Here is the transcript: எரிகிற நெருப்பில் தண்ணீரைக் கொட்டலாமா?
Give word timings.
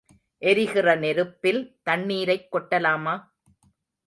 எரிகிற 0.41 0.95
நெருப்பில் 0.95 1.77
தண்ணீரைக் 1.83 2.51
கொட்டலாமா? 2.51 3.15